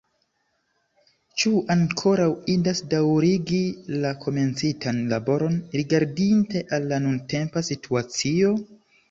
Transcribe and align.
Ĉu 1.41 1.51
ankoraŭ 1.73 2.25
indas 2.53 2.81
daŭrigi 2.93 3.59
la 4.05 4.15
komencitan 4.25 5.03
laboron 5.13 5.61
rigardinte 5.81 6.65
al 6.79 6.91
la 6.95 7.01
nuntempa 7.07 7.65
situacio? 7.71 8.57